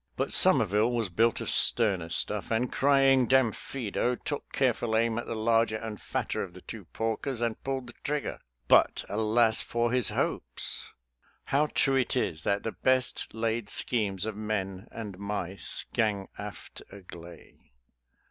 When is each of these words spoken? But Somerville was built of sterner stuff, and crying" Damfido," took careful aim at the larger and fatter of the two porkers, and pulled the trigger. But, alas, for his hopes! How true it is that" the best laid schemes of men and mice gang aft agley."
But 0.17 0.33
Somerville 0.33 0.91
was 0.91 1.09
built 1.09 1.41
of 1.41 1.49
sterner 1.51 2.09
stuff, 2.09 2.49
and 2.49 2.71
crying" 2.71 3.27
Damfido," 3.27 4.15
took 4.15 4.51
careful 4.51 4.97
aim 4.97 5.19
at 5.19 5.27
the 5.27 5.35
larger 5.35 5.77
and 5.77 6.01
fatter 6.01 6.41
of 6.41 6.55
the 6.55 6.61
two 6.61 6.85
porkers, 6.85 7.39
and 7.39 7.63
pulled 7.63 7.85
the 7.85 7.93
trigger. 8.03 8.39
But, 8.67 9.05
alas, 9.09 9.61
for 9.61 9.91
his 9.91 10.09
hopes! 10.09 10.83
How 11.43 11.67
true 11.67 11.97
it 11.97 12.15
is 12.15 12.41
that" 12.41 12.63
the 12.63 12.71
best 12.71 13.31
laid 13.31 13.69
schemes 13.69 14.25
of 14.25 14.35
men 14.35 14.87
and 14.89 15.19
mice 15.19 15.85
gang 15.93 16.29
aft 16.35 16.81
agley." 16.91 17.71